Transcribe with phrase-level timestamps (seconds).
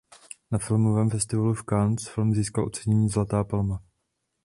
[0.51, 3.83] Na Filmovém festivalu v Cannes film získal ocenění Zlatá palma.